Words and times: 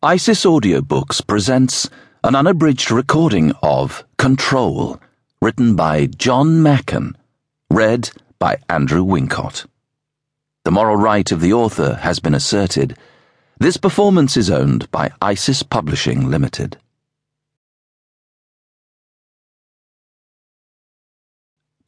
ISIS 0.00 0.44
Audiobooks 0.44 1.26
presents 1.26 1.90
an 2.22 2.36
unabridged 2.36 2.92
recording 2.92 3.50
of 3.64 4.04
Control, 4.16 5.00
written 5.42 5.74
by 5.74 6.06
John 6.06 6.62
Macken, 6.62 7.16
read 7.68 8.10
by 8.38 8.58
Andrew 8.68 9.04
Wincott. 9.04 9.66
The 10.62 10.70
moral 10.70 10.94
right 10.94 11.32
of 11.32 11.40
the 11.40 11.52
author 11.52 11.94
has 11.94 12.20
been 12.20 12.32
asserted. 12.32 12.96
This 13.58 13.76
performance 13.76 14.36
is 14.36 14.50
owned 14.50 14.88
by 14.92 15.10
ISIS 15.20 15.64
Publishing 15.64 16.30
Limited. 16.30 16.76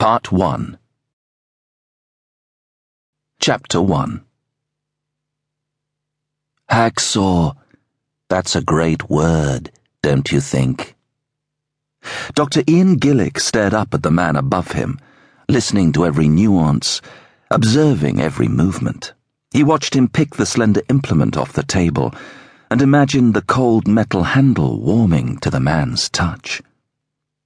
Part 0.00 0.32
1 0.32 0.78
Chapter 3.38 3.80
1 3.80 4.24
Hacksaw 6.68 7.54
that's 8.30 8.54
a 8.54 8.62
great 8.62 9.10
word, 9.10 9.72
don't 10.02 10.30
you 10.30 10.40
think? 10.40 10.94
Dr. 12.34 12.62
Ian 12.68 12.96
Gillick 12.96 13.40
stared 13.40 13.74
up 13.74 13.92
at 13.92 14.04
the 14.04 14.10
man 14.12 14.36
above 14.36 14.70
him, 14.70 15.00
listening 15.48 15.90
to 15.92 16.06
every 16.06 16.28
nuance, 16.28 17.02
observing 17.50 18.20
every 18.20 18.46
movement. 18.46 19.14
He 19.50 19.64
watched 19.64 19.96
him 19.96 20.06
pick 20.08 20.36
the 20.36 20.46
slender 20.46 20.82
implement 20.88 21.36
off 21.36 21.52
the 21.52 21.64
table 21.64 22.14
and 22.70 22.80
imagined 22.80 23.34
the 23.34 23.42
cold 23.42 23.88
metal 23.88 24.22
handle 24.22 24.80
warming 24.80 25.38
to 25.38 25.50
the 25.50 25.58
man's 25.58 26.08
touch. 26.08 26.62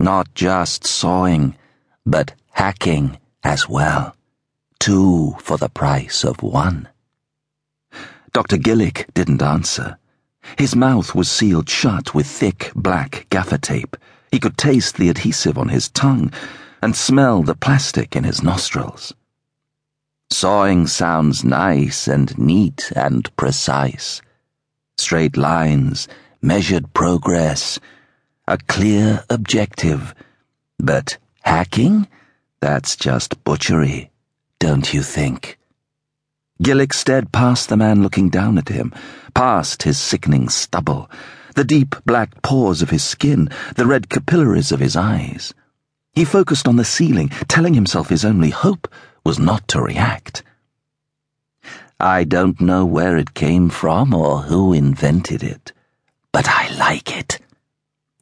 Not 0.00 0.34
just 0.34 0.84
sawing, 0.84 1.56
but 2.04 2.34
hacking 2.50 3.18
as 3.44 3.68
well. 3.68 4.16
Two 4.80 5.36
for 5.38 5.56
the 5.56 5.68
price 5.68 6.24
of 6.24 6.42
one. 6.42 6.88
Dr. 8.32 8.56
Gillick 8.56 9.06
didn't 9.14 9.42
answer. 9.42 9.96
His 10.58 10.76
mouth 10.76 11.14
was 11.14 11.30
sealed 11.30 11.68
shut 11.68 12.14
with 12.14 12.26
thick 12.26 12.72
black 12.74 13.26
gaffer 13.30 13.58
tape. 13.58 13.96
He 14.30 14.38
could 14.38 14.56
taste 14.58 14.96
the 14.96 15.08
adhesive 15.08 15.58
on 15.58 15.68
his 15.68 15.88
tongue 15.88 16.32
and 16.82 16.96
smell 16.96 17.42
the 17.42 17.54
plastic 17.54 18.16
in 18.16 18.24
his 18.24 18.42
nostrils. 18.42 19.14
Sawing 20.30 20.86
sounds 20.86 21.44
nice 21.44 22.08
and 22.08 22.36
neat 22.38 22.90
and 22.96 23.34
precise. 23.36 24.22
Straight 24.96 25.36
lines, 25.36 26.08
measured 26.40 26.92
progress, 26.94 27.78
a 28.48 28.58
clear 28.58 29.24
objective. 29.30 30.14
But 30.78 31.18
hacking? 31.42 32.08
That's 32.60 32.96
just 32.96 33.42
butchery, 33.44 34.10
don't 34.58 34.92
you 34.92 35.02
think? 35.02 35.58
Gillick 36.62 36.92
stared 36.92 37.32
past 37.32 37.68
the 37.68 37.76
man 37.76 38.04
looking 38.04 38.28
down 38.28 38.56
at 38.56 38.68
him, 38.68 38.94
past 39.34 39.82
his 39.82 39.98
sickening 39.98 40.48
stubble, 40.48 41.10
the 41.56 41.64
deep 41.64 41.96
black 42.06 42.40
pores 42.40 42.82
of 42.82 42.90
his 42.90 43.02
skin, 43.02 43.48
the 43.74 43.84
red 43.84 44.08
capillaries 44.08 44.70
of 44.70 44.78
his 44.78 44.94
eyes. 44.94 45.52
He 46.12 46.24
focused 46.24 46.68
on 46.68 46.76
the 46.76 46.84
ceiling, 46.84 47.30
telling 47.48 47.74
himself 47.74 48.10
his 48.10 48.24
only 48.24 48.50
hope 48.50 48.86
was 49.24 49.40
not 49.40 49.66
to 49.68 49.80
react. 49.80 50.44
I 51.98 52.22
don't 52.22 52.60
know 52.60 52.86
where 52.86 53.16
it 53.16 53.34
came 53.34 53.68
from 53.68 54.14
or 54.14 54.42
who 54.42 54.72
invented 54.72 55.42
it, 55.42 55.72
but 56.30 56.48
I 56.48 56.72
like 56.76 57.18
it. 57.18 57.40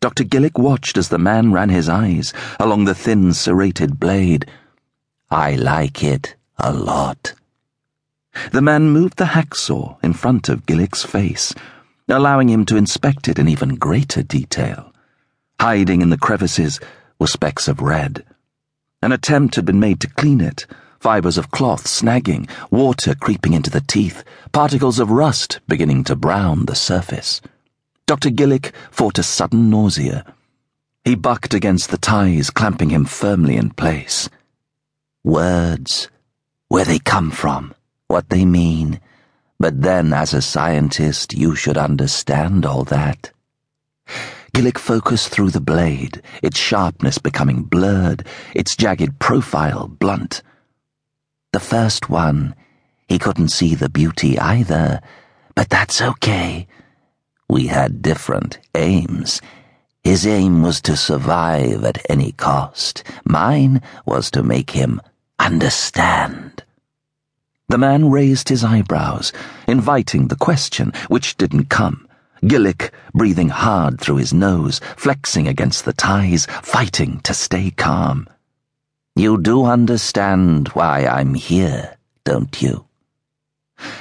Dr. 0.01 0.25
Gillick 0.25 0.59
watched 0.59 0.97
as 0.97 1.11
the 1.11 1.19
man 1.19 1.53
ran 1.53 1.69
his 1.69 1.91
eyes 1.91 2.33
along 2.59 2.87
the 2.87 2.95
thin 2.95 3.35
serrated 3.35 4.01
blade. 4.01 4.47
I 5.31 5.57
like 5.57 6.03
it 6.03 6.37
a 6.57 6.73
lot. 6.73 7.35
The 8.53 8.63
man 8.63 8.91
moved 8.91 9.17
the 9.17 9.27
hacksaw 9.27 9.99
in 10.05 10.13
front 10.13 10.49
of 10.49 10.65
Gillick's 10.65 11.03
face, 11.03 11.53
allowing 12.09 12.49
him 12.49 12.65
to 12.67 12.77
inspect 12.77 13.27
it 13.27 13.41
in 13.41 13.49
even 13.49 13.75
greater 13.75 14.23
detail. 14.23 14.93
Hiding 15.61 16.01
in 16.01 16.11
the 16.11 16.17
crevices 16.17 16.79
were 17.19 17.27
specks 17.27 17.67
of 17.67 17.81
red. 17.81 18.25
An 19.03 19.11
attempt 19.11 19.57
had 19.57 19.65
been 19.65 19.81
made 19.81 20.01
to 20.01 20.09
clean 20.09 20.41
it, 20.41 20.67
fibers 21.01 21.39
of 21.39 21.51
cloth 21.51 21.89
snagging, 21.89 22.49
water 22.71 23.17
creeping 23.17 23.53
into 23.53 23.71
the 23.71 23.81
teeth, 23.81 24.23
particles 24.53 25.01
of 25.01 25.11
rust 25.11 25.59
beginning 25.67 26.05
to 26.05 26.15
brown 26.15 26.67
the 26.67 26.77
surface. 26.77 27.41
Dr. 28.07 28.31
Gillick 28.31 28.73
fought 28.93 29.19
a 29.19 29.25
sudden 29.25 29.71
nausea. 29.71 30.25
He 31.05 31.17
bucked 31.17 31.53
against 31.53 31.91
the 31.91 31.99
ties 31.99 32.51
clamping 32.51 32.91
him 32.91 33.07
firmly 33.07 33.57
in 33.57 33.71
place. 33.71 34.29
Words, 35.25 36.09
where 36.69 36.85
they 36.85 37.01
come 37.01 37.33
from 37.33 37.75
what 38.11 38.29
they 38.29 38.45
mean, 38.45 39.01
but 39.59 39.83
then 39.83 40.13
as 40.13 40.35
a 40.35 40.43
scientist 40.43 41.33
you 41.33 41.55
should 41.55 41.79
understand 41.79 42.67
all 42.67 42.85
that. 42.85 43.31
Gillick 44.53 44.79
focused 44.79 45.29
through 45.29 45.51
the 45.51 45.61
blade, 45.61 46.21
its 46.43 46.59
sharpness 46.59 47.19
becoming 47.19 47.63
blurred, 47.63 48.27
its 48.55 48.75
jagged 48.75 49.19
profile 49.21 49.87
blunt. 49.87 50.43
The 51.53 51.61
first 51.61 52.11
one, 52.11 52.55
he 53.09 53.19
couldn't 53.19 53.49
see 53.49 53.75
the 53.75 53.89
beauty 53.89 54.39
either, 54.39 55.01
but 55.55 55.69
that's 55.69 56.03
okay. 56.03 56.67
We 57.49 57.69
had 57.69 58.03
different 58.03 58.59
aims. 58.75 59.41
His 60.03 60.27
aim 60.27 60.63
was 60.63 60.81
to 60.83 60.97
survive 60.97 61.85
at 61.85 62.05
any 62.09 62.33
cost. 62.33 63.05
Mine 63.25 63.83
was 64.07 64.31
to 64.33 64.43
make 64.43 64.71
him 64.71 65.01
understand. 65.39 66.65
The 67.71 67.79
man 67.79 68.11
raised 68.11 68.49
his 68.49 68.65
eyebrows, 68.65 69.33
inviting 69.69 70.27
the 70.27 70.35
question, 70.35 70.93
which 71.07 71.37
didn't 71.37 71.67
come. 71.67 72.09
Gillick 72.43 72.91
breathing 73.15 73.51
hard 73.51 74.01
through 74.01 74.17
his 74.17 74.35
nose, 74.35 74.81
flexing 74.97 75.47
against 75.47 75.85
the 75.85 75.93
ties, 75.93 76.47
fighting 76.63 77.21
to 77.21 77.33
stay 77.33 77.71
calm. 77.71 78.27
You 79.15 79.41
do 79.41 79.67
understand 79.67 80.67
why 80.71 81.07
I'm 81.07 81.35
here, 81.35 81.97
don't 82.25 82.61
you? 82.61 82.87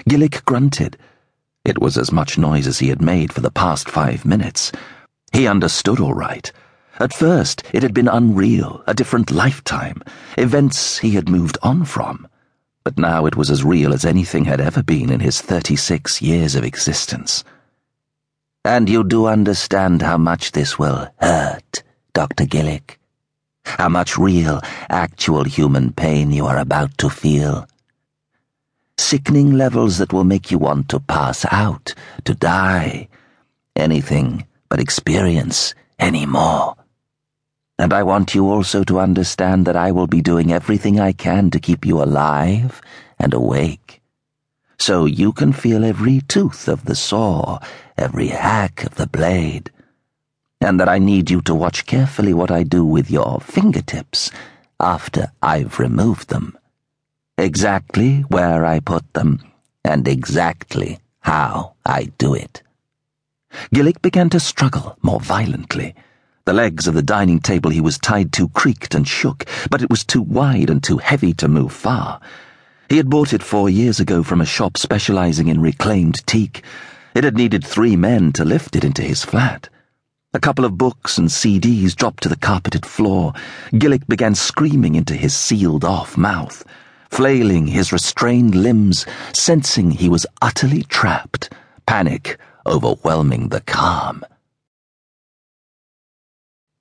Gillick 0.10 0.44
grunted. 0.46 0.98
It 1.64 1.78
was 1.78 1.96
as 1.96 2.12
much 2.12 2.40
noise 2.40 2.66
as 2.66 2.80
he 2.80 2.90
had 2.90 3.04
made 3.04 3.32
for 3.32 3.42
the 3.42 3.52
past 3.52 3.88
five 3.88 4.26
minutes. 4.26 4.72
He 5.32 5.46
understood 5.46 6.00
all 6.00 6.16
right. 6.16 6.52
At 6.98 7.14
first, 7.14 7.62
it 7.72 7.84
had 7.84 7.94
been 7.94 8.08
unreal, 8.08 8.84
a 8.88 8.96
different 8.96 9.30
lifetime, 9.30 10.02
events 10.40 10.98
he 10.98 11.12
had 11.12 11.30
moved 11.30 11.60
on 11.62 11.86
from 11.86 12.28
but 12.90 12.98
now 12.98 13.28
it 13.28 13.36
was 13.36 13.52
as 13.52 13.64
real 13.64 13.94
as 13.94 14.04
anything 14.04 14.46
had 14.46 14.60
ever 14.60 14.82
been 14.82 15.12
in 15.12 15.20
his 15.20 15.40
36 15.42 16.24
years 16.24 16.56
of 16.56 16.64
existence. 16.64 17.44
And 18.66 18.90
you 18.90 19.04
do 19.04 19.28
understand 19.28 20.02
how 20.02 20.18
much 20.18 20.54
this 20.54 20.80
will 20.80 21.08
hurt, 21.22 21.84
Dr. 22.14 22.46
Gillick. 22.46 22.98
How 23.64 23.90
much 23.90 24.18
real, 24.18 24.60
actual 24.90 25.44
human 25.44 25.94
pain 25.94 26.32
you 26.32 26.48
are 26.48 26.58
about 26.58 26.98
to 26.98 27.12
feel. 27.12 27.68
Sickening 28.98 29.54
levels 29.54 30.00
that 30.00 30.12
will 30.12 30.24
make 30.24 30.50
you 30.50 30.58
want 30.58 30.90
to 30.90 31.00
pass 31.00 31.46
out, 31.52 31.94
to 32.26 32.34
die. 32.34 33.08
Anything 33.76 34.48
but 34.68 34.80
experience 34.80 35.76
any 36.00 36.26
more. 36.26 36.76
And 37.80 37.94
I 37.94 38.04
want 38.04 38.36
you 38.36 38.50
also 38.50 38.84
to 38.84 39.00
understand 39.00 39.66
that 39.66 39.78
I 39.78 39.92
will 39.92 40.06
be 40.06 40.22
doing 40.22 40.52
everything 40.52 41.00
I 41.00 41.14
can 41.14 41.50
to 41.52 41.62
keep 41.62 41.86
you 41.86 42.04
alive 42.04 42.82
and 43.18 43.34
awake. 43.34 44.02
So 44.78 45.06
you 45.06 45.32
can 45.32 45.54
feel 45.54 45.86
every 45.86 46.20
tooth 46.28 46.68
of 46.68 46.84
the 46.84 46.94
saw, 46.94 47.60
every 47.98 48.28
hack 48.28 48.84
of 48.84 48.96
the 48.96 49.08
blade. 49.08 49.72
And 50.60 50.78
that 50.78 50.90
I 50.90 51.00
need 51.00 51.30
you 51.30 51.42
to 51.44 51.56
watch 51.56 51.86
carefully 51.86 52.34
what 52.34 52.52
I 52.52 52.64
do 52.64 52.84
with 52.84 53.10
your 53.10 53.40
fingertips 53.40 54.30
after 54.78 55.32
I've 55.42 55.80
removed 55.80 56.28
them. 56.28 56.58
Exactly 57.38 58.26
where 58.28 58.66
I 58.66 58.82
put 58.82 59.14
them, 59.14 59.40
and 59.86 60.06
exactly 60.06 61.00
how 61.22 61.76
I 61.86 62.12
do 62.18 62.34
it. 62.34 62.62
Gillick 63.74 64.02
began 64.02 64.30
to 64.32 64.40
struggle 64.42 64.98
more 65.02 65.22
violently. 65.22 65.96
The 66.50 66.54
legs 66.54 66.88
of 66.88 66.96
the 66.96 67.04
dining 67.04 67.42
table 67.42 67.70
he 67.70 67.80
was 67.80 68.00
tied 68.00 68.34
to 68.34 68.50
creaked 68.50 68.96
and 68.96 69.08
shook, 69.08 69.46
but 69.70 69.84
it 69.84 69.90
was 69.92 70.04
too 70.04 70.24
wide 70.24 70.72
and 70.72 70.82
too 70.82 70.98
heavy 70.98 71.32
to 71.36 71.48
move 71.48 71.72
far. 71.72 72.20
He 72.90 72.98
had 72.98 73.08
bought 73.08 73.34
it 73.34 73.44
four 73.44 73.70
years 73.70 74.00
ago 74.00 74.24
from 74.24 74.42
a 74.42 74.48
shop 74.48 74.76
specializing 74.76 75.48
in 75.48 75.62
reclaimed 75.62 76.26
teak. 76.26 76.64
It 77.14 77.24
had 77.24 77.38
needed 77.38 77.64
three 77.64 77.96
men 77.96 78.34
to 78.34 78.44
lift 78.44 78.76
it 78.76 78.84
into 78.84 79.04
his 79.04 79.24
flat. 79.24 79.70
A 80.34 80.40
couple 80.40 80.66
of 80.66 80.76
books 80.76 81.20
and 81.20 81.28
CDs 81.28 81.96
dropped 81.96 82.24
to 82.24 82.30
the 82.30 82.36
carpeted 82.36 82.84
floor. 82.84 83.34
Gillick 83.74 84.08
began 84.08 84.34
screaming 84.34 84.96
into 84.96 85.14
his 85.14 85.36
sealed 85.36 85.86
off 85.86 86.18
mouth, 86.18 86.66
flailing 87.12 87.68
his 87.68 87.94
restrained 87.94 88.56
limbs, 88.56 89.06
sensing 89.34 89.92
he 89.92 90.10
was 90.10 90.26
utterly 90.42 90.82
trapped, 90.82 91.54
panic 91.86 92.40
overwhelming 92.66 93.50
the 93.50 93.62
calm. 93.62 94.26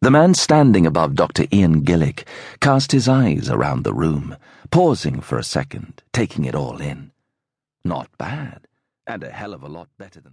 The 0.01 0.13
man 0.13 0.35
standing 0.35 0.87
above 0.87 1.17
Dr. 1.17 1.47
Ian 1.53 1.83
Gillick 1.83 2.25
cast 2.61 2.93
his 2.93 3.09
eyes 3.09 3.51
around 3.51 3.83
the 3.83 3.93
room, 3.93 4.37
pausing 4.71 5.21
for 5.21 5.39
a 5.39 5.43
second, 5.43 6.05
taking 6.13 6.45
it 6.45 6.55
all 6.55 6.81
in. 6.81 7.11
Not 7.85 8.09
bad, 8.17 8.69
and 9.09 9.25
a 9.25 9.31
hell 9.31 9.53
of 9.53 9.65
a 9.65 9.69
lot 9.69 9.89
better 9.99 10.21
than. 10.21 10.27